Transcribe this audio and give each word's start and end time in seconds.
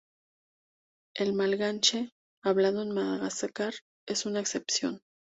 El 1.13 1.33
malgache, 1.35 2.09
hablado 2.41 2.81
en 2.81 2.91
Madagascar, 2.95 3.75
es 4.07 4.25
una 4.25 4.39
excepción. 4.39 5.01